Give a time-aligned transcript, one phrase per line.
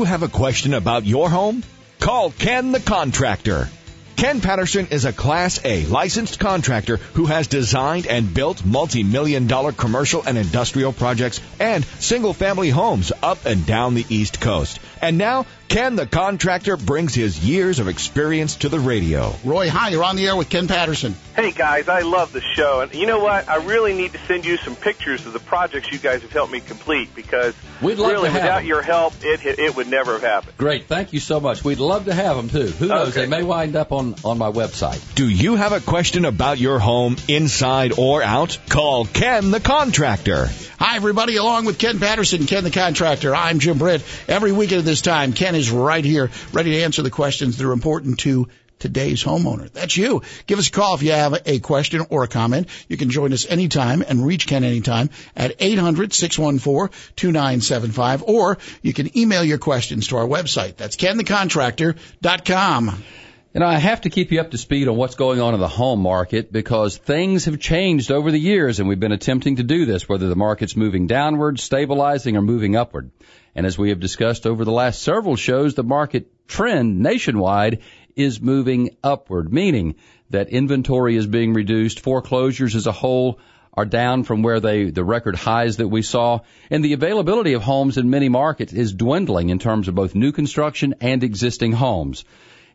[0.00, 1.62] you have a question about your home?
[1.98, 3.68] Call Ken the Contractor.
[4.16, 9.72] Ken Patterson is a Class A licensed contractor who has designed and built multi-million dollar
[9.72, 14.80] commercial and industrial projects and single family homes up and down the East Coast.
[15.02, 19.32] And now, Ken the contractor brings his years of experience to the radio.
[19.44, 21.14] Roy, hi, you're on the air with Ken Patterson.
[21.36, 22.80] Hey guys, I love the show.
[22.80, 23.48] And you know what?
[23.48, 26.52] I really need to send you some pictures of the projects you guys have helped
[26.52, 28.66] me complete because We'd love really to have without them.
[28.66, 30.56] your help, it it would never have happened.
[30.56, 31.62] Great, thank you so much.
[31.62, 32.66] We'd love to have them too.
[32.66, 33.10] Who knows?
[33.10, 33.20] Okay.
[33.20, 35.00] They may wind up on on my website.
[35.14, 38.58] Do you have a question about your home, inside or out?
[38.68, 40.48] Call Ken the contractor.
[40.80, 43.34] Hi, everybody, along with Ken Patterson, Ken the Contractor.
[43.36, 44.02] I'm Jim Britt.
[44.26, 47.66] Every weekend at this time, Ken is right here, ready to answer the questions that
[47.66, 48.48] are important to
[48.80, 49.70] today's homeowner.
[49.70, 50.22] That's you.
[50.46, 52.66] Give us a call if you have a question or a comment.
[52.88, 59.44] You can join us anytime and reach Ken anytime at 800-614-2975 or you can email
[59.44, 60.74] your questions to our website.
[60.76, 63.04] That's kenthecontractor.com.
[63.52, 65.60] You know, I have to keep you up to speed on what's going on in
[65.60, 69.64] the home market because things have changed over the years and we've been attempting to
[69.64, 73.10] do this, whether the market's moving downward, stabilizing, or moving upward.
[73.56, 77.80] And as we have discussed over the last several shows, the market trend nationwide
[78.14, 79.96] is moving upward, meaning
[80.30, 83.40] that inventory is being reduced, foreclosures as a whole
[83.74, 86.38] are down from where they, the record highs that we saw,
[86.70, 90.30] and the availability of homes in many markets is dwindling in terms of both new
[90.30, 92.24] construction and existing homes.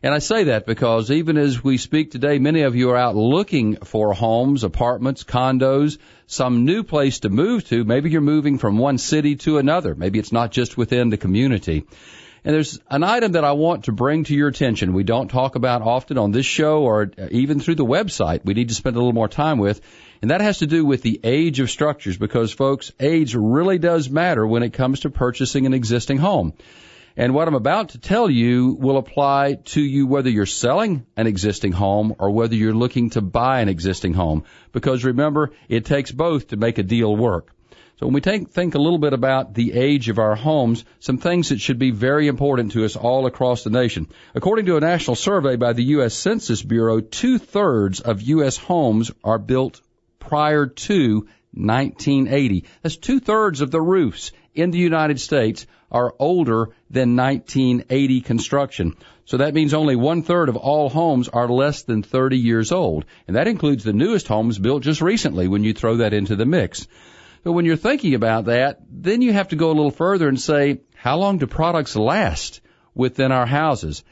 [0.06, 3.16] And I say that because even as we speak today, many of you are out
[3.16, 7.82] looking for homes, apartments, condos, some new place to move to.
[7.82, 9.96] Maybe you're moving from one city to another.
[9.96, 11.86] Maybe it's not just within the community.
[12.44, 14.92] And there's an item that I want to bring to your attention.
[14.92, 18.44] We don't talk about often on this show or even through the website.
[18.44, 19.80] We need to spend a little more time with.
[20.22, 24.08] And that has to do with the age of structures because folks, age really does
[24.08, 26.52] matter when it comes to purchasing an existing home.
[27.18, 31.26] And what I'm about to tell you will apply to you whether you're selling an
[31.26, 34.44] existing home or whether you're looking to buy an existing home.
[34.72, 37.54] Because remember, it takes both to make a deal work.
[37.98, 41.16] So when we take, think a little bit about the age of our homes, some
[41.16, 44.08] things that should be very important to us all across the nation.
[44.34, 46.12] According to a national survey by the U.S.
[46.12, 48.58] Census Bureau, two thirds of U.S.
[48.58, 49.80] homes are built
[50.18, 52.66] prior to 1980.
[52.82, 58.96] That's two thirds of the roofs in the United States are older than 1980 construction.
[59.24, 63.04] So that means only one third of all homes are less than 30 years old.
[63.26, 66.46] And that includes the newest homes built just recently when you throw that into the
[66.46, 66.86] mix.
[67.44, 70.40] So when you're thinking about that, then you have to go a little further and
[70.40, 72.60] say, how long do products last
[72.94, 74.02] within our houses?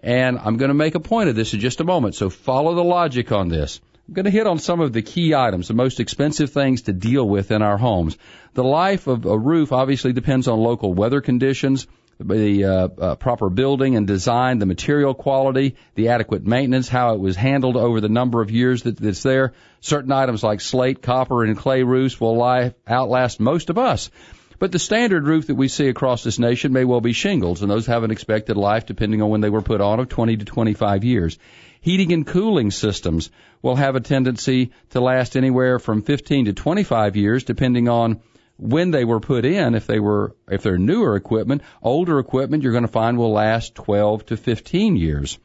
[0.00, 2.14] And I'm going to make a point of this in just a moment.
[2.14, 3.80] So follow the logic on this.
[4.08, 6.92] I'm going to hit on some of the key items, the most expensive things to
[6.92, 8.16] deal with in our homes.
[8.54, 11.88] The life of a roof obviously depends on local weather conditions,
[12.20, 17.20] the uh, uh, proper building and design, the material quality, the adequate maintenance, how it
[17.20, 19.54] was handled over the number of years that it's there.
[19.80, 24.10] Certain items like slate, copper, and clay roofs will lie, outlast most of us.
[24.58, 27.70] But the standard roof that we see across this nation may well be shingles, and
[27.70, 30.44] those have an expected life, depending on when they were put on, of 20 to
[30.44, 31.38] 25 years.
[31.80, 33.30] Heating and cooling systems
[33.60, 38.20] will have a tendency to last anywhere from 15 to 25 years, depending on
[38.56, 39.74] when they were put in.
[39.74, 43.74] If they were, if they're newer equipment, older equipment, you're going to find will last
[43.74, 45.38] 12 to 15 years.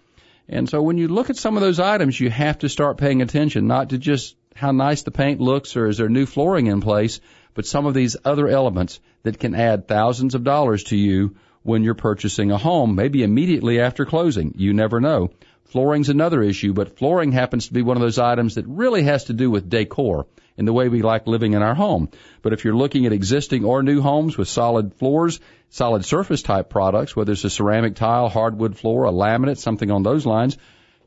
[0.48, 3.22] And so when you look at some of those items, you have to start paying
[3.22, 6.82] attention, not to just how nice the paint looks or is there new flooring in
[6.82, 7.22] place,
[7.54, 11.84] but some of these other elements that can add thousands of dollars to you when
[11.84, 14.54] you're purchasing a home, maybe immediately after closing.
[14.58, 15.30] You never know.
[15.66, 19.26] Flooring's another issue, but flooring happens to be one of those items that really has
[19.26, 20.26] to do with decor
[20.58, 22.10] and the way we like living in our home.
[22.42, 25.40] But if you're looking at existing or new homes with solid floors,
[25.70, 30.04] solid surface type products, whether it's a ceramic tile, hardwood floor, a laminate, something on
[30.04, 30.58] those lines,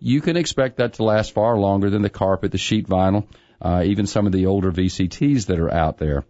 [0.01, 3.27] you can expect that to last far longer than the carpet, the sheet vinyl,
[3.61, 6.25] uh, even some of the older VCTs that are out there.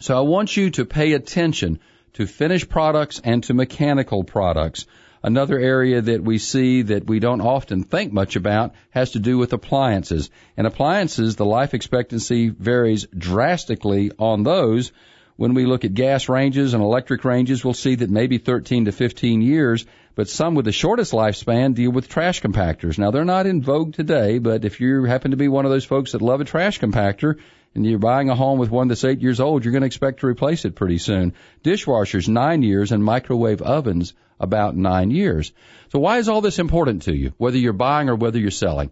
[0.00, 1.78] So I want you to pay attention
[2.14, 4.86] to finished products and to mechanical products.
[5.22, 9.36] Another area that we see that we don't often think much about has to do
[9.36, 10.30] with appliances.
[10.56, 14.90] And appliances, the life expectancy varies drastically on those.
[15.36, 18.92] When we look at gas ranges and electric ranges, we'll see that maybe 13 to
[18.92, 22.96] 15 years, but some with the shortest lifespan deal with trash compactors.
[22.96, 25.84] Now they're not in vogue today, but if you happen to be one of those
[25.84, 27.38] folks that love a trash compactor,
[27.74, 30.20] and you're buying a home with one that's eight years old, you're going to expect
[30.20, 31.34] to replace it pretty soon.
[31.62, 35.52] Dishwashers, nine years, and microwave ovens, about nine years.
[35.92, 38.90] So why is all this important to you, whether you're buying or whether you're selling?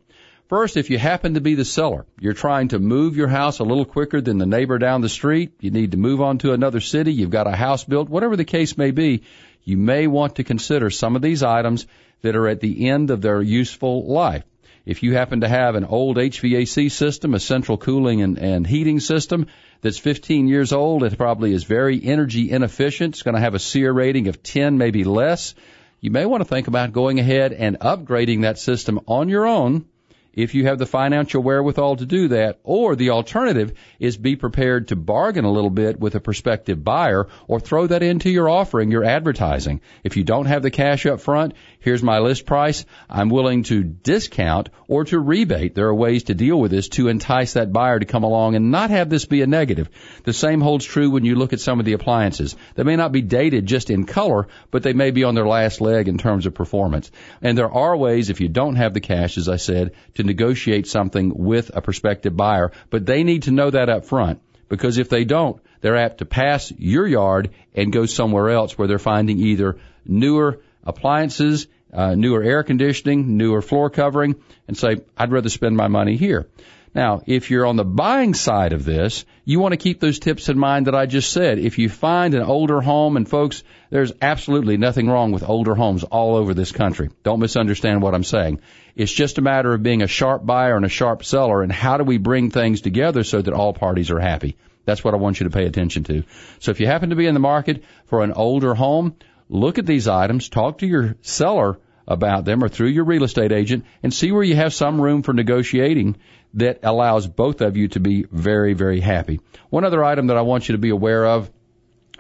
[0.48, 3.64] First, if you happen to be the seller, you're trying to move your house a
[3.64, 6.80] little quicker than the neighbor down the street, you need to move on to another
[6.80, 9.24] city, you've got a house built, whatever the case may be,
[9.64, 11.86] you may want to consider some of these items
[12.22, 14.44] that are at the end of their useful life.
[14.88, 19.00] If you happen to have an old HVAC system, a central cooling and, and heating
[19.00, 19.48] system
[19.82, 23.14] that's 15 years old, it probably is very energy inefficient.
[23.14, 25.54] It's going to have a SEER rating of 10, maybe less.
[26.00, 29.84] You may want to think about going ahead and upgrading that system on your own
[30.32, 34.88] if you have the financial wherewithal to do that, or the alternative is be prepared
[34.88, 38.90] to bargain a little bit with a prospective buyer or throw that into your offering,
[38.90, 39.80] your advertising.
[40.04, 42.84] If you don't have the cash up front, here's my list price.
[43.10, 45.74] I'm willing to discount or to rebate.
[45.74, 48.70] There are ways to deal with this to entice that buyer to come along and
[48.70, 49.88] not have this be a negative.
[50.24, 52.54] The same holds true when you look at some of the appliances.
[52.74, 55.80] They may not be dated just in color, but they may be on their last
[55.80, 57.10] leg in terms of performance.
[57.42, 60.86] And there are ways, if you don't have the cash, as I said, to negotiate
[60.86, 65.08] something with a prospective buyer, but they need to know that up front because if
[65.08, 69.38] they don't, they're apt to pass your yard and go somewhere else where they're finding
[69.38, 74.36] either newer appliances, uh, newer air conditioning, newer floor covering,
[74.66, 76.48] and say, I'd rather spend my money here.
[76.94, 80.48] Now, if you're on the buying side of this, you want to keep those tips
[80.48, 81.58] in mind that I just said.
[81.58, 86.04] If you find an older home, and folks, there's absolutely nothing wrong with older homes
[86.04, 87.10] all over this country.
[87.22, 88.60] Don't misunderstand what I'm saying.
[88.96, 91.98] It's just a matter of being a sharp buyer and a sharp seller, and how
[91.98, 94.56] do we bring things together so that all parties are happy?
[94.84, 96.24] That's what I want you to pay attention to.
[96.60, 99.16] So if you happen to be in the market for an older home,
[99.48, 103.52] look at these items, talk to your seller about them or through your real estate
[103.52, 106.16] agent and see where you have some room for negotiating
[106.54, 109.40] that allows both of you to be very, very happy.
[109.68, 111.50] One other item that I want you to be aware of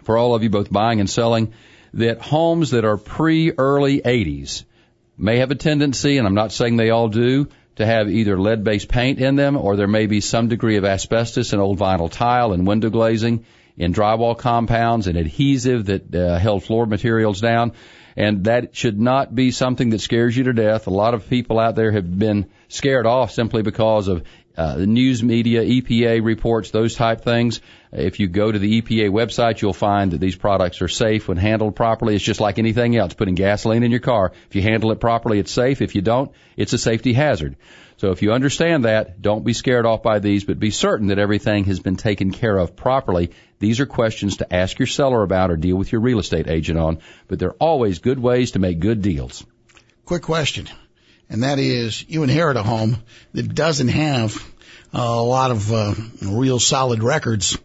[0.02, 1.54] for all of you both buying and selling,
[1.94, 4.64] that homes that are pre-early 80s
[5.16, 8.88] may have a tendency, and I'm not saying they all do, to have either lead-based
[8.88, 12.52] paint in them or there may be some degree of asbestos in old vinyl tile
[12.52, 13.44] and window glazing
[13.76, 17.72] in drywall compounds and adhesive that uh, held floor materials down
[18.16, 20.86] and that should not be something that scares you to death.
[20.86, 24.24] A lot of people out there have been scared off simply because of
[24.58, 27.60] uh, the news media, EPA reports, those type things.
[27.92, 31.36] If you go to the EPA website, you'll find that these products are safe when
[31.36, 32.16] handled properly.
[32.16, 34.32] It's just like anything else, putting gasoline in your car.
[34.48, 35.80] If you handle it properly, it's safe.
[35.80, 37.56] If you don't, it's a safety hazard.
[37.98, 41.18] So if you understand that, don't be scared off by these, but be certain that
[41.18, 43.32] everything has been taken care of properly.
[43.58, 46.78] These are questions to ask your seller about or deal with your real estate agent
[46.78, 49.44] on, but they're always good ways to make good deals.
[50.04, 50.68] Quick question,
[51.28, 52.98] and that is you inherit a home
[53.34, 54.40] that doesn't have
[54.92, 57.58] a lot of uh, real solid records.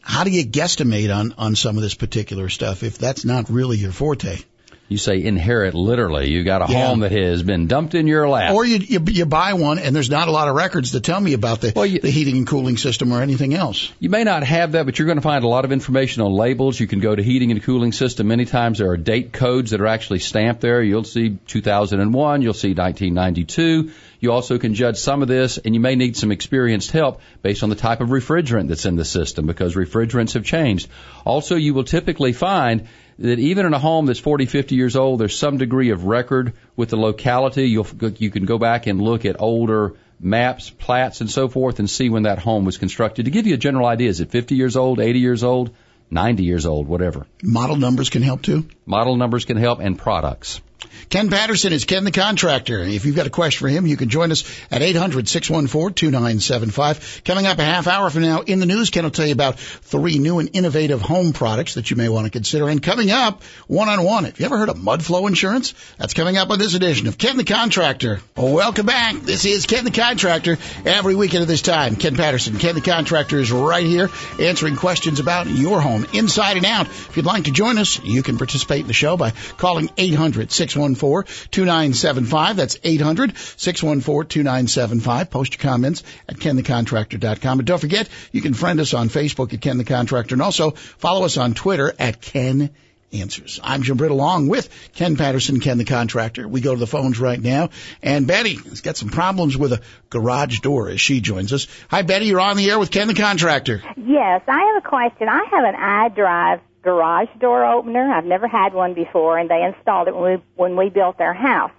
[0.00, 3.78] How do you guesstimate on, on some of this particular stuff if that's not really
[3.78, 4.38] your forte?
[4.88, 6.30] You say inherit literally.
[6.30, 6.86] You got a yeah.
[6.86, 8.54] home that has been dumped in your lap.
[8.54, 11.20] Or you, you, you buy one and there's not a lot of records to tell
[11.20, 13.92] me about the well, you, the heating and cooling system or anything else.
[13.98, 16.32] You may not have that, but you're going to find a lot of information on
[16.32, 16.78] labels.
[16.78, 18.28] You can go to heating and cooling system.
[18.28, 20.82] Many times there are date codes that are actually stamped there.
[20.82, 22.42] You'll see 2001.
[22.42, 23.90] You'll see 1992.
[24.20, 27.62] You also can judge some of this, and you may need some experienced help based
[27.62, 30.88] on the type of refrigerant that's in the system because refrigerants have changed.
[31.24, 32.86] Also, you will typically find
[33.18, 36.54] that even in a home that's 40, 50 years old, there's some degree of record
[36.76, 37.66] with the locality.
[37.66, 37.86] You'll,
[38.18, 42.08] you can go back and look at older maps, plats, and so forth and see
[42.08, 43.24] when that home was constructed.
[43.26, 45.74] To give you a general idea, is it 50 years old, 80 years old,
[46.10, 47.26] 90 years old, whatever?
[47.42, 48.66] Model numbers can help too?
[48.84, 50.60] Model numbers can help and products.
[51.08, 52.80] Ken Patterson is Ken the Contractor.
[52.80, 57.24] If you've got a question for him, you can join us at 800-614-2975.
[57.24, 59.58] Coming up a half hour from now in the news, Ken will tell you about
[59.58, 62.68] three new and innovative home products that you may want to consider.
[62.68, 65.74] And coming up, one-on-one, have you ever heard of mud flow insurance?
[65.98, 68.20] That's coming up on this edition of Ken the Contractor.
[68.36, 69.14] Welcome back.
[69.22, 70.58] This is Ken the Contractor.
[70.84, 75.20] Every weekend at this time, Ken Patterson, Ken the Contractor is right here answering questions
[75.20, 76.86] about your home inside and out.
[76.86, 80.52] If you'd like to join us, you can participate in the show by calling 800
[80.52, 82.56] 614 614-2975.
[82.56, 85.30] That's 800-614-2975.
[85.30, 87.58] Post your comments at kenthecontractor.com.
[87.58, 90.72] And don't forget, you can friend us on Facebook at Ken the Contractor and also
[90.72, 92.70] follow us on Twitter at Ken
[93.12, 93.60] Answers.
[93.62, 96.48] I'm Jim Britt along with Ken Patterson, Ken the Contractor.
[96.48, 97.70] We go to the phones right now.
[98.02, 101.68] And Betty has got some problems with a garage door as she joins us.
[101.88, 102.26] Hi, Betty.
[102.26, 103.82] You're on the air with Ken the Contractor.
[103.96, 105.28] Yes, I have a question.
[105.28, 108.12] I have an iDrive garage door opener.
[108.12, 111.34] I've never had one before, and they installed it when we when we built our
[111.34, 111.72] house.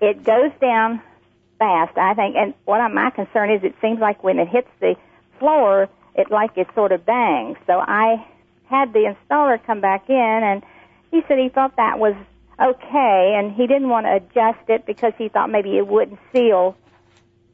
[0.00, 1.02] It goes down
[1.58, 2.36] fast, I think.
[2.36, 4.96] And what my concern is, it seems like when it hits the
[5.38, 7.58] floor, it like it sort of bangs.
[7.66, 8.26] So I
[8.70, 10.62] had the installer come back in, and
[11.10, 12.14] he said he thought that was
[12.60, 16.76] okay, and he didn't want to adjust it because he thought maybe it wouldn't seal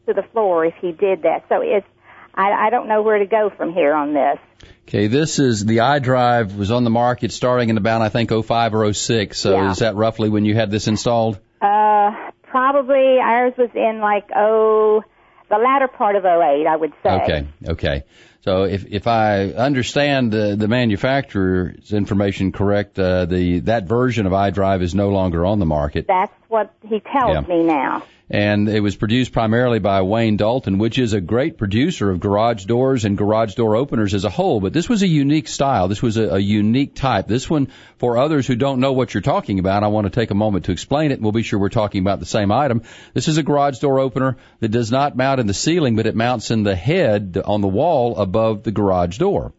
[0.07, 1.45] to the floor if he did that.
[1.49, 1.87] So it's
[2.35, 4.39] I, I don't know where to go from here on this.
[4.89, 8.75] Okay, this is the iDrive was on the market starting in about I think 05
[8.75, 9.39] or 06.
[9.39, 9.71] So Yeah.
[9.71, 11.41] is that roughly when you had this installed?
[11.61, 15.03] Uh, probably ours was in like oh,
[15.49, 17.11] the latter part of '08, I would say.
[17.11, 18.05] Okay, okay.
[18.47, 24.33] So if if I understand the the manufacturer's information correct, uh, the that version of
[24.33, 27.41] iDrive is no longer on the market, That's what he tells Yeah.
[27.41, 28.05] me now.
[28.31, 32.65] and it was produced primarily by Wayne Dalton, which is a great producer of garage
[32.65, 34.61] doors and garage door openers as a whole.
[34.61, 35.87] But this was a unique style.
[35.89, 37.29] This was a, a unique type.
[37.29, 40.33] This one, for others who don't know what you're talking about, I want to take
[40.33, 41.15] a moment to explain it.
[41.15, 42.83] and We'll be sure we're talking about the same item.
[43.15, 46.17] This is a garage door opener that does not mount in the ceiling, but it
[46.17, 49.53] mounts in the head on the wall above the garage door.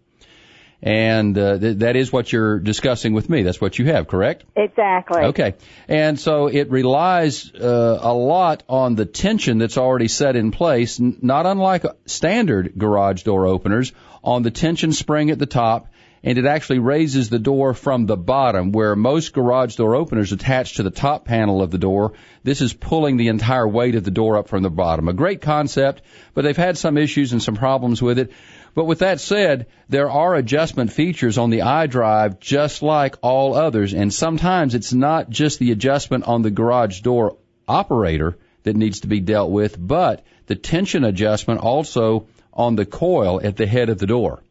[0.81, 3.41] And uh, th- that is what you're discussing with me.
[3.41, 4.43] That's what you have, correct?
[4.55, 5.21] Exactly.
[5.21, 5.55] Okay.
[5.87, 10.99] And so it relies uh, a lot on the tension that's already set in place,
[10.99, 13.91] n- not unlike standard garage door openers,
[14.23, 15.87] on the tension spring at the top,
[16.23, 20.75] and it actually raises the door from the bottom, where most garage door openers attach
[20.75, 22.13] to the top panel of the door.
[22.43, 25.07] This is pulling the entire weight of the door up from the bottom.
[25.07, 26.01] A great concept,
[26.33, 28.31] but they've had some issues and some problems with it.
[28.73, 33.93] But with that said, there are adjustment features on the iDrive just like all others,
[33.93, 39.07] and sometimes it's not just the adjustment on the garage door operator that needs to
[39.07, 43.97] be dealt with, but the tension adjustment also on the coil at the head of
[43.97, 44.43] the door.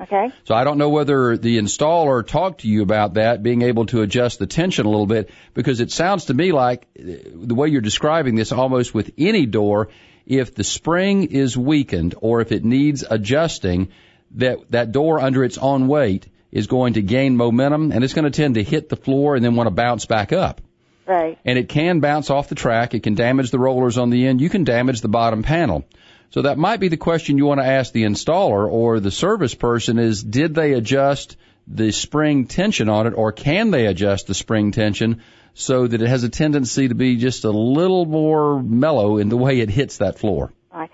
[0.00, 0.30] Okay.
[0.44, 4.02] So I don't know whether the installer talked to you about that, being able to
[4.02, 7.68] adjust the tension a little bit, because it sounds to me like uh, the way
[7.68, 9.88] you're describing this almost with any door,
[10.26, 13.88] if the spring is weakened or if it needs adjusting,
[14.32, 18.24] that, that door under its own weight is going to gain momentum and it's going
[18.24, 20.60] to tend to hit the floor and then want to bounce back up.
[21.06, 21.38] Right.
[21.44, 22.94] And it can bounce off the track.
[22.94, 24.40] It can damage the rollers on the end.
[24.40, 25.84] You can damage the bottom panel.
[26.34, 29.54] So that might be the question you want to ask the installer or the service
[29.54, 31.36] person is did they adjust
[31.68, 35.22] the spring tension on it or can they adjust the spring tension
[35.54, 39.36] so that it has a tendency to be just a little more mellow in the
[39.36, 40.52] way it hits that floor?
[40.72, 40.90] Right.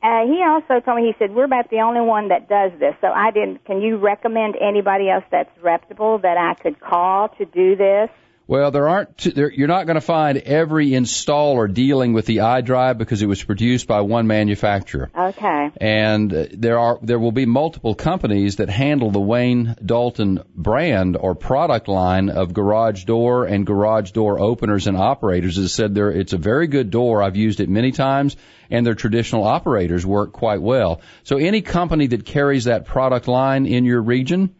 [0.00, 2.94] Uh, he also told me, he said, we're about the only one that does this.
[3.00, 7.44] So I didn't, can you recommend anybody else that's reputable that I could call to
[7.44, 8.10] do this?
[8.46, 9.16] Well, there aren't.
[9.16, 13.26] T- there, you're not going to find every installer dealing with the iDrive because it
[13.26, 15.10] was produced by one manufacturer.
[15.16, 15.70] Okay.
[15.80, 21.16] and uh, there are there will be multiple companies that handle the Wayne Dalton brand
[21.16, 25.56] or product line of garage door and garage door openers and operators.
[25.56, 27.22] As I said, there it's a very good door.
[27.22, 28.36] I've used it many times,
[28.70, 31.00] and their traditional operators work quite well.
[31.22, 34.54] So any company that carries that product line in your region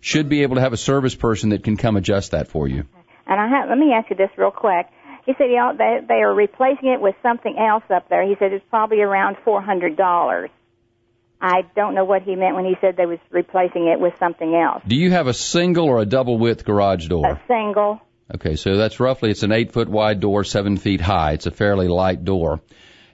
[0.00, 2.84] should be able to have a service person that can come adjust that for you.
[3.26, 4.86] And I have, let me ask you this real quick.
[5.26, 8.26] He said, you know, they, they are replacing it with something else up there.
[8.26, 10.48] He said it's probably around $400.
[11.40, 14.54] I don't know what he meant when he said they was replacing it with something
[14.54, 14.82] else.
[14.86, 17.26] Do you have a single or a double width garage door?
[17.26, 18.00] A single.
[18.32, 21.32] Okay, so that's roughly, it's an eight foot wide door, seven feet high.
[21.32, 22.60] It's a fairly light door.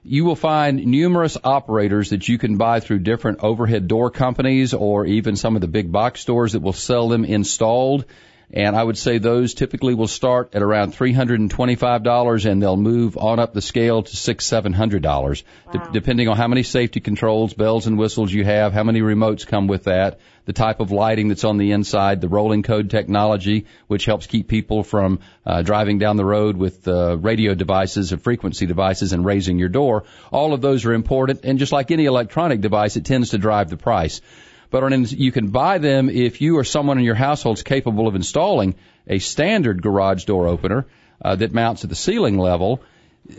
[0.04, 5.06] You will find numerous operators that you can buy through different overhead door companies or
[5.06, 8.04] even some of the big box stores that will sell them installed.
[8.50, 13.38] And I would say those typically will start at around $325 and they'll move on
[13.38, 17.52] up the scale to six, seven hundred dollars, de- depending on how many safety controls,
[17.52, 21.28] bells and whistles you have, how many remotes come with that, the type of lighting
[21.28, 25.98] that's on the inside, the rolling code technology, which helps keep people from uh, driving
[25.98, 30.04] down the road with uh, radio devices and frequency devices and raising your door.
[30.32, 33.68] All of those are important, and just like any electronic device, it tends to drive
[33.68, 34.22] the price.
[34.70, 38.14] But you can buy them if you or someone in your household is capable of
[38.14, 38.74] installing
[39.06, 40.86] a standard garage door opener
[41.22, 42.82] uh, that mounts at the ceiling level.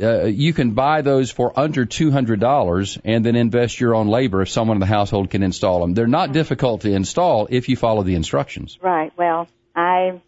[0.02, 4.50] Uh, you can buy those for under $200 and then invest your own labor if
[4.50, 5.94] someone in the household can install them.
[5.94, 8.78] They're not difficult to install if you follow the instructions.
[8.82, 9.12] Right.
[9.18, 10.22] Well, I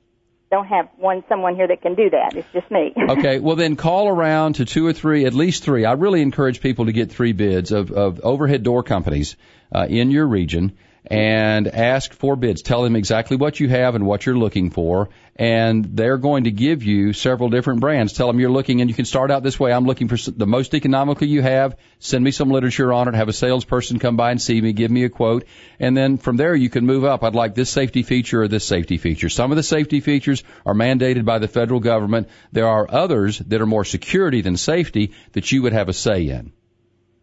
[0.51, 2.35] don't have one someone here that can do that.
[2.35, 2.93] It's just me.
[3.09, 5.85] Okay, well then call around to two or three, at least three.
[5.85, 9.35] I really encourage people to get three bids of, of overhead door companies
[9.71, 12.61] uh, in your region and ask for bids.
[12.61, 16.51] Tell them exactly what you have and what you're looking for, and they're going to
[16.51, 18.13] give you several different brands.
[18.13, 19.73] Tell them you're looking, and you can start out this way.
[19.73, 21.77] I'm looking for the most economical you have.
[21.99, 23.15] Send me some literature on it.
[23.15, 24.73] Have a salesperson come by and see me.
[24.73, 25.45] Give me a quote,
[25.79, 27.23] and then from there you can move up.
[27.23, 29.29] I'd like this safety feature or this safety feature.
[29.29, 32.29] Some of the safety features are mandated by the federal government.
[32.51, 36.27] There are others that are more security than safety that you would have a say
[36.27, 36.53] in.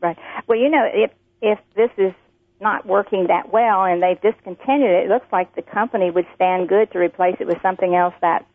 [0.00, 0.16] Right.
[0.46, 2.12] Well, you know, if if this is
[2.60, 6.68] not working that well and they've discontinued it, it looks like the company would stand
[6.68, 8.46] good to replace it with something else that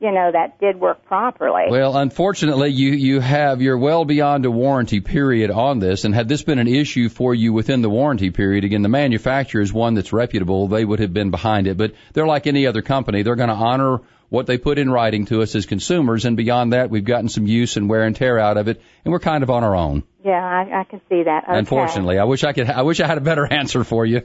[0.00, 1.64] you know, that did work properly.
[1.70, 6.28] Well, unfortunately, you you have you're well beyond a warranty period on this, and had
[6.28, 9.94] this been an issue for you within the warranty period, again, the manufacturer is one
[9.94, 11.78] that's reputable; they would have been behind it.
[11.78, 14.00] But they're like any other company; they're going to honor
[14.34, 17.46] what they put in writing to us as consumers, and beyond that, we've gotten some
[17.46, 20.02] use and wear and tear out of it, and we're kind of on our own.
[20.24, 21.44] Yeah, I, I can see that.
[21.44, 21.58] Okay.
[21.58, 22.68] Unfortunately, I wish I could.
[22.68, 24.22] I wish I had a better answer for you.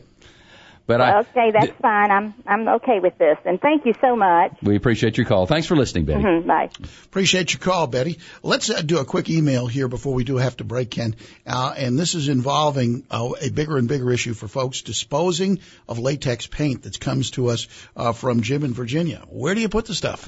[0.90, 2.10] But I, okay, that's fine.
[2.10, 4.54] I'm I'm okay with this, and thank you so much.
[4.64, 5.46] we appreciate your call.
[5.46, 6.24] Thanks for listening, Betty.
[6.24, 6.72] Mhm, Bye.
[7.06, 8.18] Appreciate your call, Betty.
[8.42, 11.16] Let's uh, do a quick email here before we do have to break, Ken.
[11.46, 16.00] Uh, and this is involving uh, a bigger and bigger issue for folks disposing of
[16.00, 19.22] latex paint that comes to us uh, from Jim in Virginia.
[19.30, 20.28] Where do you put the stuff?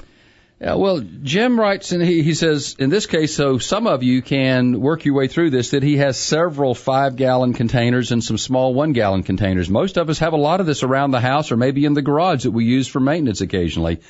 [0.62, 4.22] Yeah, well, Jim writes, and he, he says, in this case, so some of you
[4.22, 8.38] can work your way through this, that he has several five gallon containers and some
[8.38, 9.68] small one gallon containers.
[9.68, 12.00] Most of us have a lot of this around the house or maybe in the
[12.00, 14.02] garage that we use for maintenance occasionally.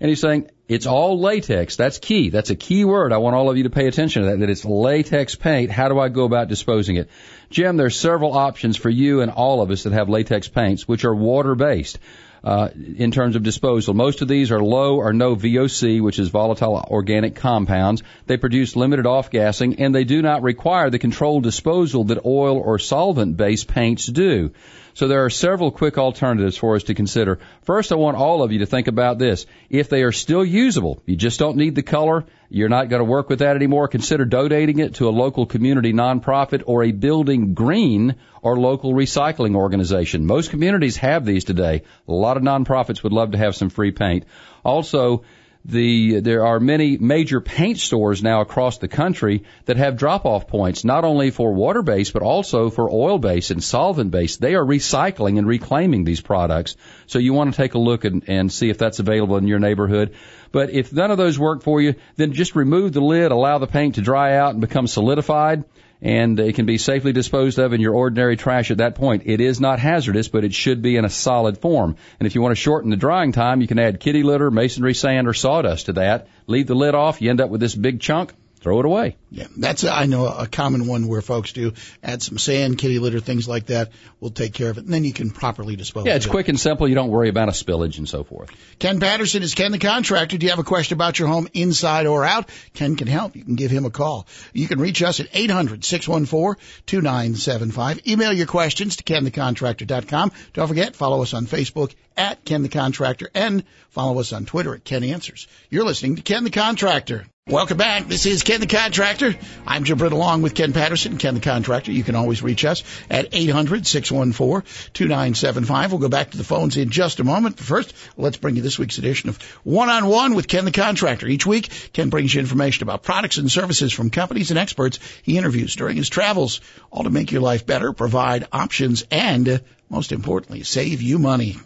[0.00, 1.76] And he's saying it's all latex.
[1.76, 2.30] That's key.
[2.30, 3.12] That's a key word.
[3.12, 5.70] I want all of you to pay attention to that, that it's latex paint.
[5.70, 7.08] How do I go about disposing it?
[7.50, 11.04] Jim, there's several options for you and all of us that have latex paints, which
[11.04, 12.00] are water based
[12.42, 13.94] uh, in terms of disposal.
[13.94, 18.02] Most of these are low or no VOC, which is volatile organic compounds.
[18.26, 22.78] They produce limited off-gassing, and they do not require the controlled disposal that oil or
[22.78, 24.52] solvent-based paints do.
[24.94, 27.38] So there are several quick alternatives for us to consider.
[27.62, 29.46] First, I want all of you to think about this.
[29.68, 33.04] If they are still usable, you just don't need the color, you're not going to
[33.04, 37.54] work with that anymore, consider donating it to a local community nonprofit or a building
[37.54, 40.26] green or local recycling organization.
[40.26, 41.84] Most communities have these today.
[42.08, 44.24] A lot of nonprofits would love to have some free paint.
[44.64, 45.22] Also,
[45.64, 50.48] the there are many major paint stores now across the country that have drop off
[50.48, 54.54] points not only for water based but also for oil based and solvent based they
[54.54, 56.76] are recycling and reclaiming these products.
[57.06, 59.58] So you want to take a look and, and see if that's available in your
[59.58, 60.14] neighborhood.
[60.50, 63.66] But if none of those work for you then just remove the lid allow the
[63.66, 65.64] paint to dry out and become solidified
[66.02, 69.24] and it can be safely disposed of in your ordinary trash at that point.
[69.26, 71.96] It is not hazardous, but it should be in a solid form.
[72.18, 74.94] And if you want to shorten the drying time, you can add kitty litter, masonry
[74.94, 76.28] sand, or sawdust to that.
[76.46, 78.32] Leave the lid off, you end up with this big chunk.
[78.60, 79.16] Throw it away.
[79.32, 82.98] Yeah, that's a, I know a common one where folks do add some sand, kitty
[82.98, 83.92] litter, things like that.
[84.18, 86.00] We'll take care of it, and then you can properly dispose.
[86.00, 86.10] Of it.
[86.10, 86.32] Yeah, it's of it.
[86.32, 86.88] quick and simple.
[86.88, 88.50] You don't worry about a spillage and so forth.
[88.80, 90.36] Ken Patterson is Ken the contractor.
[90.36, 92.48] Do you have a question about your home inside or out?
[92.74, 93.36] Ken can help.
[93.36, 94.26] You can give him a call.
[94.52, 98.08] You can reach us at 800-614-2975.
[98.08, 100.32] Email your questions to kenthecontractor.com.
[100.54, 104.74] Don't forget, follow us on Facebook at Ken the Contractor and follow us on Twitter
[104.74, 105.46] at Ken Answers.
[105.70, 107.26] You're listening to Ken the Contractor.
[107.46, 108.06] Welcome back.
[108.06, 109.19] This is Ken the Contractor.
[109.66, 111.92] I'm Jim Britt along with Ken Patterson, Ken the Contractor.
[111.92, 115.90] You can always reach us at 800-614-2975.
[115.90, 117.56] We'll go back to the phones in just a moment.
[117.56, 121.26] But first, let's bring you this week's edition of One-on-One with Ken the Contractor.
[121.26, 125.36] Each week, Ken brings you information about products and services from companies and experts he
[125.36, 130.62] interviews during his travels, all to make your life better, provide options, and most importantly,
[130.62, 131.58] save you money.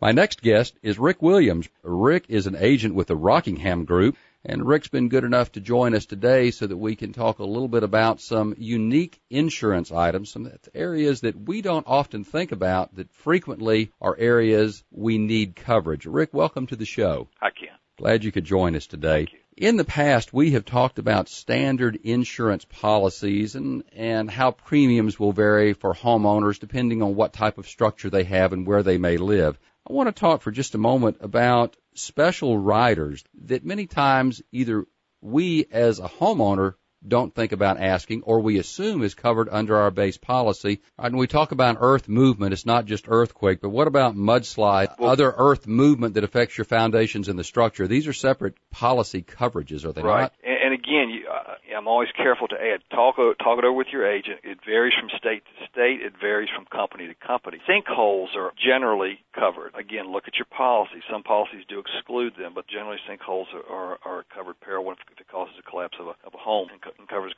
[0.00, 1.68] My next guest is Rick Williams.
[1.82, 4.16] Rick is an agent with the Rockingham Group.
[4.44, 7.44] And Rick's been good enough to join us today so that we can talk a
[7.44, 12.96] little bit about some unique insurance items, some areas that we don't often think about
[12.96, 16.06] that frequently are areas we need coverage.
[16.06, 17.28] Rick, welcome to the show.
[17.40, 17.68] Hi, Ken.
[17.98, 19.28] Glad you could join us today.
[19.56, 25.32] In the past, we have talked about standard insurance policies and, and how premiums will
[25.32, 29.18] vary for homeowners depending on what type of structure they have and where they may
[29.18, 29.56] live.
[29.88, 34.86] I want to talk for just a moment about special riders that many times either
[35.20, 36.74] we as a homeowner
[37.06, 40.80] don't think about asking or we assume is covered under our base policy.
[40.98, 45.34] And we talk about earth movement, it's not just earthquake, but what about mudslide, other
[45.36, 47.88] earth movement that affects your foundations and the structure?
[47.88, 50.22] These are separate policy coverages, are they Right.
[50.22, 50.34] not?
[50.44, 53.88] And, and again, you, uh, I'm always careful to add talk talk it over with
[53.92, 54.40] your agent.
[54.42, 56.00] It varies from state to state.
[56.00, 57.58] It varies from company to company.
[57.68, 59.74] Sinkholes are generally covered.
[59.74, 61.02] Again, look at your policy.
[61.10, 65.28] Some policies do exclude them, but generally sinkholes are, are, are covered parallel if it
[65.28, 67.34] causes a collapse of a, of a home and, co- and covers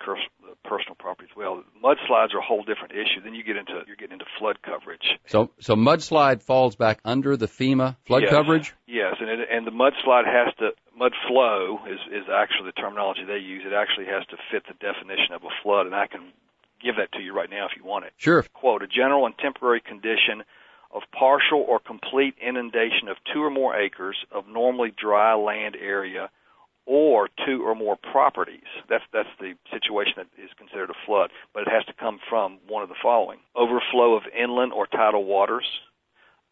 [0.65, 1.63] personal property as well.
[1.83, 3.21] Mudslides are a whole different issue.
[3.23, 5.19] Then you get into you're getting into flood coverage.
[5.27, 8.31] So, so mudslide falls back under the FEMA flood Yes.
[8.31, 8.75] coverage?
[8.87, 10.71] Yes, and it, and the mudslide has to
[11.05, 13.63] mud flow is is actually the terminology they use.
[13.67, 16.33] It actually has to fit the definition of a flood, and I can
[16.83, 18.13] give that to you right now if you want it.
[18.17, 18.43] Sure.
[18.55, 20.45] Quote: A general and temporary condition
[20.91, 26.31] of partial or complete inundation of two or more acres of normally dry land area
[26.87, 28.71] or two or more properties.
[28.89, 32.59] That's that's the situation that is considered a flood, but it has to come from
[32.67, 35.67] one of the following: overflow of inland or tidal waters,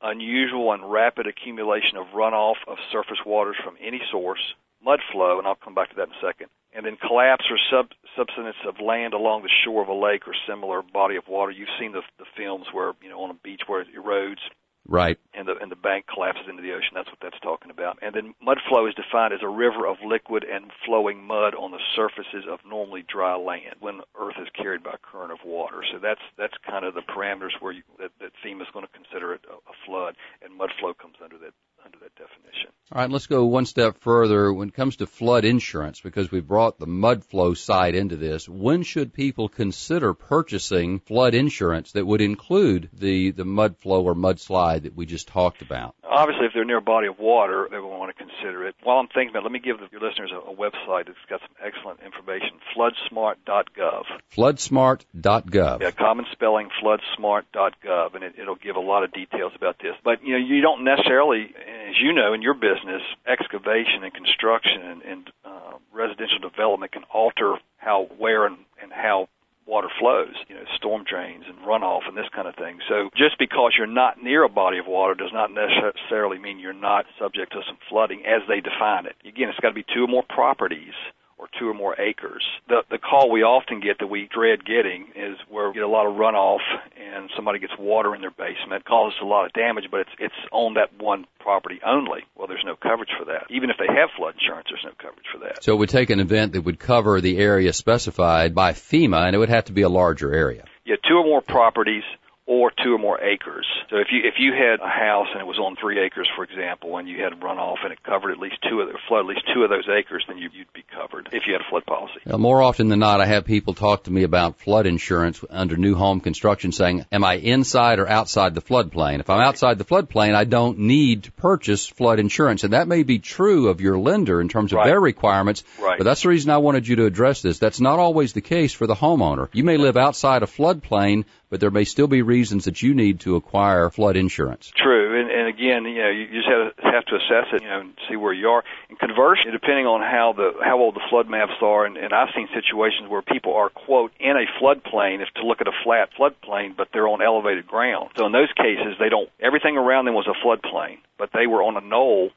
[0.02, 5.46] unusual and rapid accumulation of runoff of surface waters from any source, mud flow, and
[5.46, 6.48] I'll come back to that in a second.
[6.74, 10.34] And then collapse or sub subsidence of land along the shore of a lake or
[10.48, 11.52] similar body of water.
[11.52, 14.40] You've seen the the films where you know on a beach where it erodes
[14.88, 15.18] Right.
[15.32, 16.92] and the and the bank collapses into the ocean.
[16.94, 17.98] That's what that's talking about.
[18.02, 21.70] And then mud flow is defined as a river of liquid and flowing mud on
[21.70, 25.82] the surfaces of normally dry land when Earth is carried by a current of water.
[25.90, 28.92] So that's that's kind of the parameters where you, that, that FEMA is going to
[28.92, 32.70] consider it a, a flood, and mud flow comes under that under that definition.
[32.90, 36.40] All right, let's go one step further when it comes to flood insurance because we
[36.40, 38.46] brought the mud flow side into this.
[38.46, 44.14] When should people consider purchasing flood insurance that would include the, the mud flow or
[44.14, 45.94] mudslide that we just talked about?
[46.04, 48.74] Obviously, if they're near a body of water, they will want to consider it.
[48.82, 51.16] While I'm thinking about it, let me give the, your listeners a, a website that's
[51.30, 54.04] got some excellent information, floodsmart.gov.
[54.36, 55.80] Floodsmart.gov.
[55.80, 59.94] Yeah, common spelling, floodsmart.gov, and it, it'll give a lot of details about this.
[60.04, 61.54] But, you know, you don't necessarily,
[61.88, 62.81] as you know, in your business,
[63.26, 69.28] excavation and construction and, and uh, residential development can alter how, where, and, and how
[69.66, 72.78] water flows, you know, storm drains and runoff and this kind of thing.
[72.88, 76.72] So just because you're not near a body of water does not necessarily mean you're
[76.72, 79.14] not subject to some flooding as they define it.
[79.26, 80.94] Again, it's got to be two or more properties
[81.42, 82.44] or two or more acres.
[82.68, 85.88] The the call we often get that we dread getting is where we get a
[85.88, 86.62] lot of runoff
[86.96, 88.82] and somebody gets water in their basement.
[88.82, 92.20] It causes a lot of damage, but it's it's on that one property only.
[92.36, 93.46] Well, there's no coverage for that.
[93.50, 95.64] Even if they have flood insurance, there's no coverage for that.
[95.64, 99.34] So it would take an event that would cover the area specified by FEMA, and
[99.34, 100.64] it would have to be a larger area.
[100.84, 102.04] Yeah, two or more properties
[102.52, 103.66] or two or more acres.
[103.88, 106.44] So if you if you had a house and it was on three acres, for
[106.44, 109.26] example, and you had runoff and it covered at least two of the flood at
[109.26, 111.86] least two of those acres, then you, you'd be covered if you had a flood
[111.86, 112.20] policy.
[112.26, 115.76] Now, more often than not, I have people talk to me about flood insurance under
[115.76, 119.20] new home construction, saying, "Am I inside or outside the floodplain?
[119.20, 123.02] If I'm outside the floodplain, I don't need to purchase flood insurance." And that may
[123.02, 124.88] be true of your lender in terms of Right.
[124.88, 125.64] their requirements.
[125.80, 125.96] Right.
[125.96, 127.58] But that's the reason I wanted you to address this.
[127.58, 129.48] That's not always the case for the homeowner.
[129.52, 133.20] You may live outside a floodplain, but there may still be reasons that you need
[133.20, 134.72] to acquire flood insurance.
[134.74, 137.68] True, and, and again, you know, you just have to, have to assess it, you
[137.68, 138.64] know, and see where you are.
[138.88, 142.32] And conversely, depending on how the how old the flood maps are, and, and I've
[142.34, 146.08] seen situations where people are quote in a floodplain, if to look at a flat
[146.18, 148.12] floodplain, but they're on elevated ground.
[148.16, 149.28] So in those cases, they don't.
[149.38, 152.30] Everything around them was a floodplain, but they were on a knoll.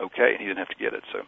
[0.00, 1.02] Okay, and he didn't have to get it.
[1.12, 1.26] So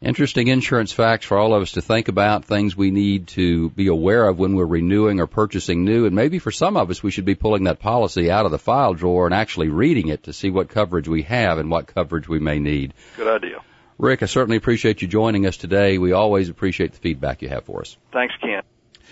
[0.00, 3.88] Interesting insurance facts for all of us to think about, things we need to be
[3.88, 7.10] aware of when we're renewing or purchasing new, and maybe for some of us we
[7.10, 10.32] should be pulling that policy out of the file drawer and actually reading it to
[10.32, 12.94] see what coverage we have and what coverage we may need.
[13.16, 13.60] good idea.
[13.98, 15.98] Rick, I certainly appreciate you joining us today.
[15.98, 17.96] We always appreciate the feedback you have for us.
[18.12, 18.62] Thanks, Ken.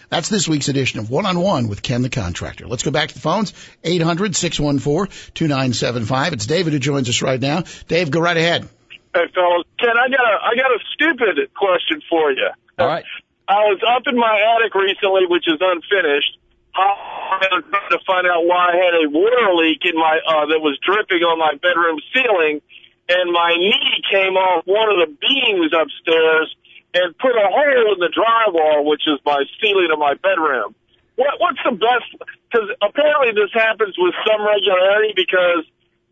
[0.08, 2.68] That's this week's edition of One on One with Ken the Contractor.
[2.68, 3.52] Let's go back to the phones.
[3.82, 6.32] 800-614-2975.
[6.32, 7.64] It's David who joins us right now.
[7.88, 8.68] Dave, go right ahead.
[9.16, 9.64] Hey, fellas.
[9.80, 12.52] Ken, I got a, I got a stupid question for you.
[12.76, 13.04] All right.
[13.48, 16.36] I was up in my attic recently, which is unfinished.
[16.76, 20.44] I was trying to find out why I had a water leak in my, uh,
[20.52, 22.60] that was dripping on my bedroom ceiling,
[23.08, 26.52] and my knee came off one of the beams upstairs
[26.92, 30.76] and put a hole in the drywall, which is my ceiling of my bedroom.
[31.16, 32.04] What, what's the best?
[32.52, 35.64] Because apparently this happens with some regularity because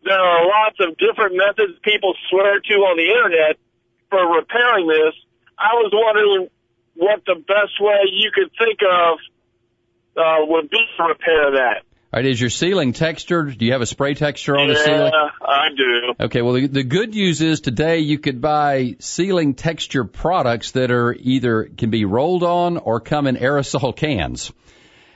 [0.05, 3.57] there are lots of different methods people swear to on the internet
[4.09, 5.15] for repairing this.
[5.57, 6.47] I was wondering
[6.95, 9.17] what the best way you could think of
[10.15, 11.83] uh, would be to repair that.
[12.13, 13.57] All right, is your ceiling textured?
[13.57, 15.11] Do you have a spray texture on the ceiling?
[15.13, 15.29] yeah?
[15.41, 16.25] I do.
[16.25, 20.91] Okay, well, the, the good news is today you could buy ceiling texture products that
[20.91, 24.53] are either can be rolled on or come in aerosol cans.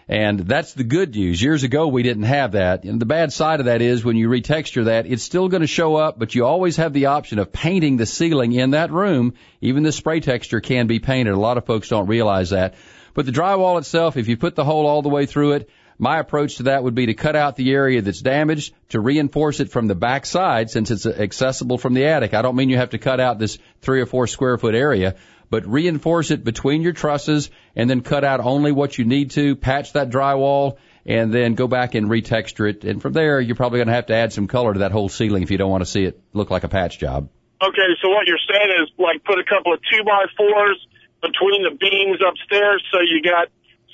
[0.10, 1.40] And that's the good news.
[1.40, 2.84] Years ago, we didn't have that.
[2.84, 5.68] And the bad side of that is when you retexture that, it's still going to
[5.68, 9.36] show up, but you always have the option of painting the ceiling in that room.
[9.62, 11.36] Even the spray texture can be painted.
[11.36, 12.74] A lot of folks don't realize that.
[13.14, 15.70] But the drywall itself, if you put the hole all the way through it,
[16.00, 19.60] my approach to that would be to cut out the area that's damaged, to reinforce
[19.60, 22.34] it from the back side since it's accessible from the attic.
[22.34, 25.18] I don't mean you have to cut out this three or four square foot area,
[25.50, 29.56] but reinforce it between your trusses and then cut out only what you need to,
[29.56, 32.84] patch that drywall, and then go back and retexture it.
[32.84, 35.10] And from there, you're probably going to have to add some color to that whole
[35.10, 37.30] ceiling if you don't want to see it look like a patch job.
[37.62, 40.88] Okay, so what you're saying is like put a couple of two by fours
[41.22, 43.50] between the beams upstairs so you got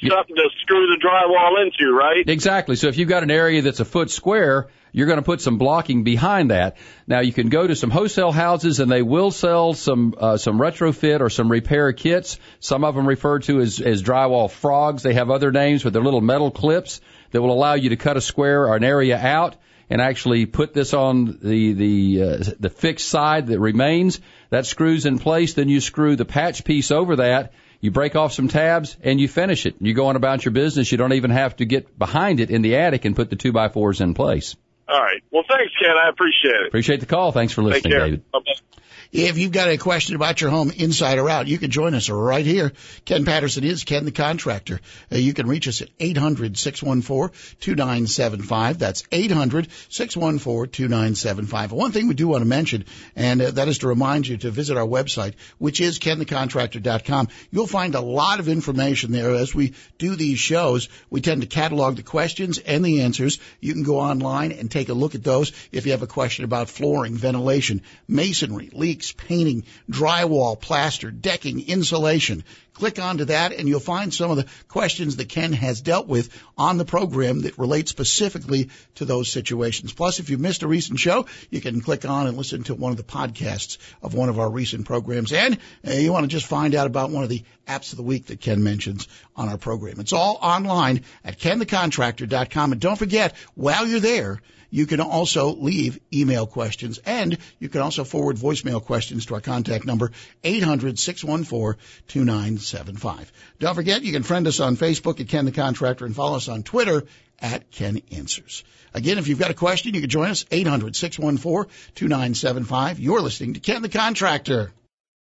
[0.09, 2.27] something to screw the drywall into, right?
[2.27, 2.75] Exactly.
[2.75, 5.57] So if you've got an area that's a foot square, you're going to put some
[5.57, 6.77] blocking behind that.
[7.07, 10.57] Now you can go to some wholesale houses and they will sell some uh, some
[10.57, 12.39] retrofit or some repair kits.
[12.59, 15.03] Some of them referred to as as drywall frogs.
[15.03, 18.17] They have other names, but they're little metal clips that will allow you to cut
[18.17, 19.57] a square or an area out
[19.89, 24.19] and actually put this on the the uh, the fixed side that remains.
[24.49, 25.53] That screws in place.
[25.53, 27.53] Then you screw the patch piece over that.
[27.85, 29.75] You break off some tabs and you finish it.
[29.79, 30.91] You go on about your business.
[30.91, 33.51] You don't even have to get behind it in the attic and put the two
[33.51, 34.55] by fours in place.
[34.89, 35.21] All right.
[35.29, 35.91] Well, thanks, Ken.
[35.91, 36.67] I appreciate it.
[36.67, 37.31] Appreciate the call.
[37.31, 37.91] Thanks for listening.
[37.91, 38.31] David.
[38.31, 38.79] Bye-bye.
[39.17, 42.09] If you've got a question about your home inside or out, you can join us
[42.09, 42.73] right here.
[43.05, 44.81] Ken Patterson is Ken the Contractor.
[45.09, 48.77] Uh, you can reach us at 800-614-2975.
[48.77, 51.71] That's 800-614-2975.
[51.71, 52.83] One thing we do want to mention,
[53.15, 57.29] and uh, that is to remind you to visit our website, which is kenthecontractor.com.
[57.51, 60.89] You'll find a lot of information there as we do these shows.
[61.09, 63.39] We tend to catalog the questions and the answers.
[63.61, 66.43] You can go online and take a look at those if you have a question
[66.43, 72.43] about flooring, ventilation, masonry, leaks, painting, drywall, plaster, decking, insulation.
[72.73, 76.29] Click onto that and you'll find some of the questions that Ken has dealt with
[76.57, 79.93] on the program that relate specifically to those situations.
[79.93, 82.91] Plus, if you missed a recent show, you can click on and listen to one
[82.91, 85.31] of the podcasts of one of our recent programs.
[85.31, 88.03] And uh, you want to just find out about one of the apps of the
[88.03, 90.01] week that Ken mentions on our program.
[90.01, 92.73] It's all online at kenthecontractor.com.
[92.73, 97.81] And don't forget, while you're there, you can also leave email questions and you can
[97.81, 100.11] also forward voicemail questions to our contact number
[100.43, 103.27] 800-614-2975.
[103.59, 106.49] Don't forget you can friend us on Facebook at Ken the Contractor and follow us
[106.49, 107.03] on Twitter
[107.39, 108.63] at Ken Answers.
[108.93, 112.95] Again, if you've got a question, you can join us 800-614-2975.
[112.99, 114.71] You're listening to Ken the Contractor.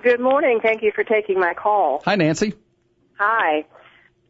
[0.02, 0.60] Good morning.
[0.62, 2.02] Thank you for taking my call.
[2.04, 2.54] Hi, Nancy.
[3.18, 3.64] Hi.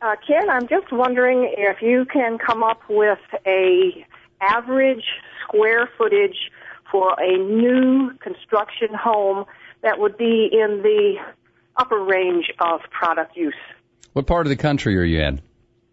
[0.01, 4.07] Uh, Ken, I'm just wondering if you can come up with a
[4.41, 5.05] average
[5.43, 6.51] square footage
[6.91, 9.47] for a new construction home
[9.85, 11.15] that would be in the
[11.77, 13.55] upper range of product use.
[14.13, 15.41] What part of the country are you in?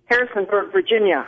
[0.06, 1.28] Harrisonburg, Virginia.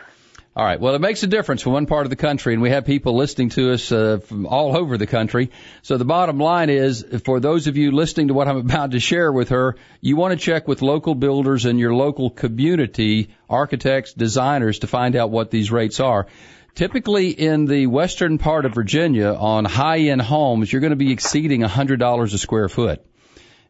[0.56, 0.80] All right.
[0.80, 3.16] Well, it makes a difference from one part of the country, and we have people
[3.16, 5.50] listening to us uh, from all over the country.
[5.82, 9.00] So the bottom line is, for those of you listening to what I'm about to
[9.00, 14.14] share with her, you want to check with local builders and your local community, architects,
[14.14, 16.28] designers, to find out what these rates are.
[16.76, 21.62] Typically in the western part of Virginia on high-end homes, you're going to be exceeding
[21.62, 23.06] $100 a square foot.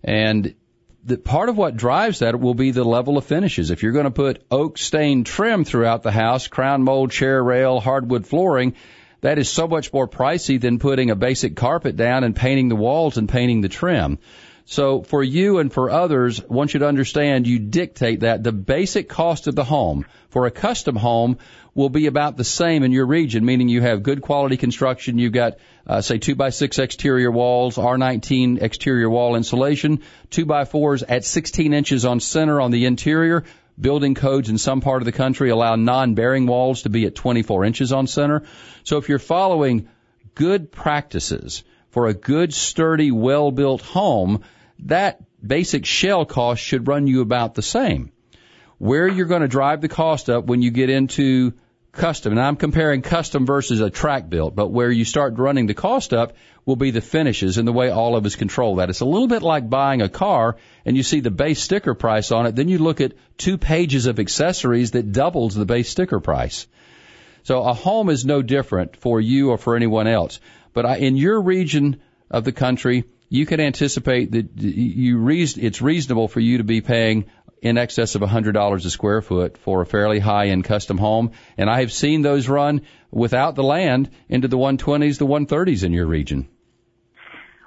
[0.03, 0.55] And
[1.03, 3.71] the part of what drives that will be the level of finishes.
[3.71, 7.81] If you're going to put oak stained trim throughout the house, crown mold, chair rail,
[7.81, 8.75] hardwood flooring,
[9.19, 12.75] that is so much more pricey than putting a basic carpet down and painting the
[12.75, 14.19] walls and painting the trim.
[14.65, 18.53] So for you and for others, I want you to understand you dictate that the
[18.53, 21.37] basic cost of the home for a custom home
[21.75, 25.17] will be about the same in your region, meaning you have good quality construction.
[25.17, 30.65] You've got, uh, say, two by six exterior walls, R19 exterior wall insulation, two by
[30.65, 33.43] fours at 16 inches on center on the interior.
[33.79, 37.65] Building codes in some part of the country allow non-bearing walls to be at 24
[37.65, 38.43] inches on center.
[38.83, 39.89] So if you're following
[40.35, 44.43] good practices for a good, sturdy, well-built home,
[44.79, 48.11] that basic shell cost should run you about the same.
[48.77, 51.53] Where you're going to drive the cost up when you get into
[51.91, 55.73] custom, and I'm comparing custom versus a track built, but where you start running the
[55.73, 56.33] cost up
[56.65, 58.89] will be the finishes and the way all of us control that.
[58.89, 62.31] It's a little bit like buying a car and you see the base sticker price
[62.31, 66.19] on it, then you look at two pages of accessories that doubles the base sticker
[66.19, 66.67] price.
[67.43, 70.39] So a home is no different for you or for anyone else.
[70.73, 76.27] But in your region of the country, you can anticipate that you reason, it's reasonable
[76.27, 77.25] for you to be paying
[77.63, 81.31] in excess of $100 a square foot for a fairly high end custom home.
[81.57, 85.93] And I have seen those run without the land into the 120s, the 130s in
[85.93, 86.47] your region.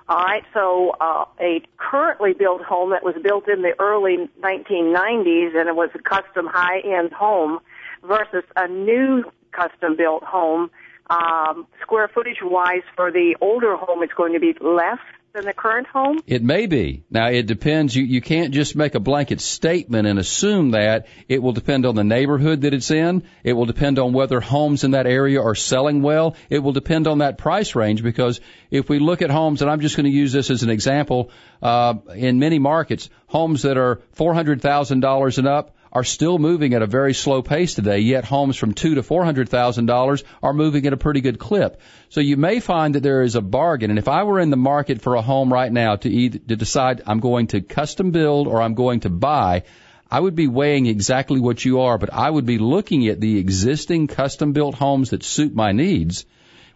[0.08, 5.58] All right, so uh, a currently built home that was built in the early 1990s
[5.58, 7.58] and it was a custom high end home
[8.04, 10.70] versus a new custom built home,
[11.10, 15.00] um, square footage wise for the older home, it's going to be less
[15.36, 16.18] than the current home?
[16.26, 17.04] It may be.
[17.10, 17.94] Now it depends.
[17.94, 21.06] You you can't just make a blanket statement and assume that.
[21.28, 23.22] It will depend on the neighborhood that it's in.
[23.44, 26.36] It will depend on whether homes in that area are selling well.
[26.48, 29.80] It will depend on that price range because if we look at homes, and I'm
[29.80, 31.30] just going to use this as an example,
[31.62, 36.38] uh, in many markets, homes that are four hundred thousand dollars and up are still
[36.38, 39.86] moving at a very slow pace today, yet homes from two to four hundred thousand
[39.86, 41.80] dollars are moving at a pretty good clip.
[42.10, 43.88] So you may find that there is a bargain.
[43.88, 46.56] And if I were in the market for a home right now to either to
[46.56, 49.62] decide I'm going to custom build or I'm going to buy,
[50.10, 53.38] I would be weighing exactly what you are, but I would be looking at the
[53.38, 56.26] existing custom built homes that suit my needs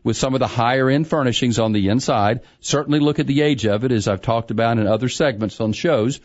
[0.02, 2.40] with some of the higher end furnishings on the inside.
[2.60, 5.74] Certainly look at the age of it as I've talked about in other segments on
[5.74, 6.20] shows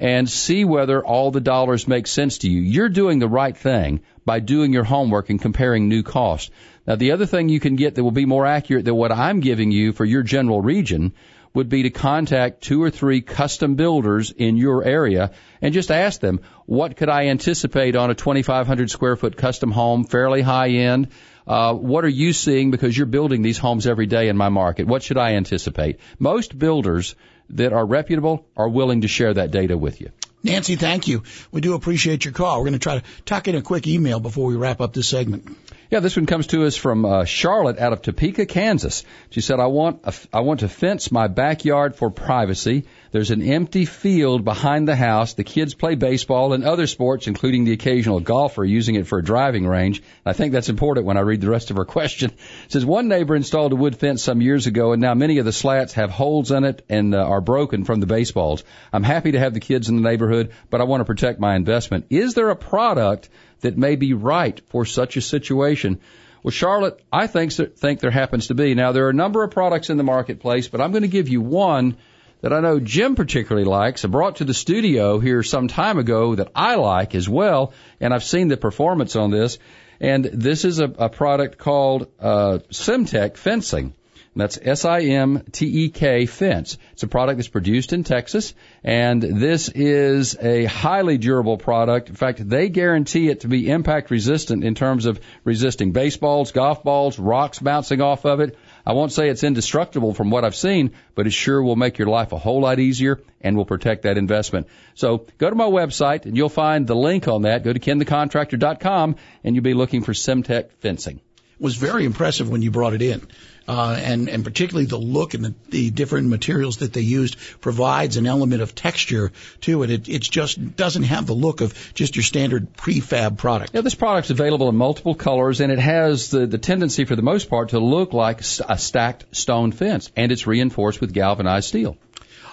[0.00, 2.62] and see whether all the dollars make sense to you.
[2.62, 6.50] You're doing the right thing by doing your homework and comparing new costs.
[6.86, 9.40] Now, the other thing you can get that will be more accurate than what I'm
[9.40, 11.12] giving you for your general region
[11.52, 16.20] would be to contact two or three custom builders in your area and just ask
[16.20, 21.08] them, what could I anticipate on a 2,500 square foot custom home, fairly high end?
[21.46, 24.86] Uh, what are you seeing because you're building these homes every day in my market?
[24.86, 25.98] What should I anticipate?
[26.18, 27.16] Most builders
[27.50, 30.10] that are reputable are willing to share that data with you.
[30.42, 31.22] Nancy, thank you.
[31.52, 32.58] We do appreciate your call.
[32.58, 35.08] We're going to try to tuck in a quick email before we wrap up this
[35.08, 35.54] segment.
[35.90, 39.04] Yeah, this one comes to us from uh, Charlotte out of Topeka, Kansas.
[39.30, 42.86] She said, "I want a, I want to fence my backyard for privacy.
[43.12, 45.34] There's an empty field behind the house.
[45.34, 49.24] The kids play baseball and other sports, including the occasional golfer using it for a
[49.24, 50.00] driving range.
[50.24, 52.30] I think that's important when I read the rest of her question.
[52.30, 55.44] It says one neighbor installed a wood fence some years ago, and now many of
[55.44, 58.62] the slats have holes in it and uh, are broken from the baseballs.
[58.92, 61.56] I'm happy to have the kids in the neighborhood, but I want to protect my
[61.56, 62.06] investment.
[62.10, 63.28] Is there a product
[63.62, 65.98] that may be right for such a situation?
[66.44, 68.74] Well, Charlotte, I think think there happens to be.
[68.74, 71.28] Now there are a number of products in the marketplace, but I'm going to give
[71.28, 71.96] you one
[72.42, 74.04] that I know Jim particularly likes.
[74.04, 78.24] Brought to the studio here some time ago that I like as well, and I've
[78.24, 79.58] seen the performance on this.
[80.00, 83.94] And this is a, a product called uh, Simtek Fencing.
[84.34, 86.78] And that's S-I-M-T-E-K Fence.
[86.92, 92.10] It's a product that's produced in Texas, and this is a highly durable product.
[92.10, 96.84] In fact, they guarantee it to be impact resistant in terms of resisting baseballs, golf
[96.84, 98.56] balls, rocks bouncing off of it,
[98.90, 102.08] I won't say it's indestructible from what I've seen, but it sure will make your
[102.08, 104.66] life a whole lot easier and will protect that investment.
[104.96, 107.62] So go to my website and you'll find the link on that.
[107.62, 109.14] Go to kenthecontractor.com
[109.44, 111.20] and you'll be looking for Simtek fencing.
[111.60, 113.26] Was very impressive when you brought it in.
[113.68, 118.16] Uh, and, and particularly the look and the, the different materials that they used provides
[118.16, 119.30] an element of texture
[119.60, 119.90] to it.
[119.90, 123.72] It it just doesn't have the look of just your standard prefab product.
[123.72, 127.22] Yeah, this product's available in multiple colors, and it has the, the tendency, for the
[127.22, 131.96] most part, to look like a stacked stone fence, and it's reinforced with galvanized steel.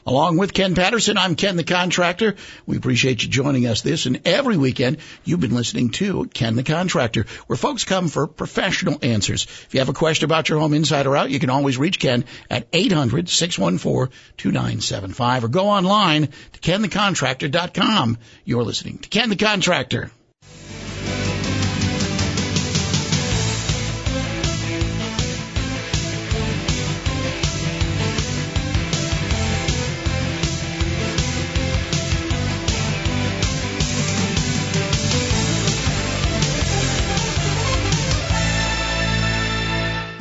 [0.07, 2.37] Along with Ken Patterson, I'm Ken the Contractor.
[2.65, 4.99] We appreciate you joining us this and every weekend.
[5.25, 9.43] You've been listening to Ken the Contractor, where folks come for professional answers.
[9.43, 11.99] If you have a question about your home inside or out, you can always reach
[11.99, 18.17] Ken at 800-614-2975 or go online to kenthecontractor.com.
[18.45, 20.09] You're listening to Ken the Contractor.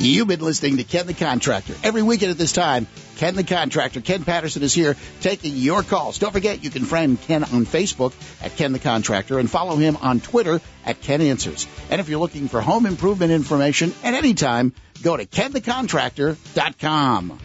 [0.07, 1.75] You've been listening to Ken the Contractor.
[1.83, 2.87] Every weekend at this time,
[3.17, 6.17] Ken the Contractor, Ken Patterson is here taking your calls.
[6.17, 9.97] Don't forget, you can friend Ken on Facebook at Ken the Contractor and follow him
[9.97, 11.67] on Twitter at Ken Answers.
[11.89, 17.39] And if you're looking for home improvement information at any time, go to KenTheContractor.com.